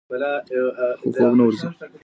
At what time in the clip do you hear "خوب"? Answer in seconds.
1.15-1.33